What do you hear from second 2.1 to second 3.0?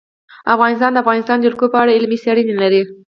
څېړنې لري.